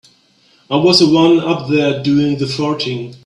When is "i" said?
0.71-0.77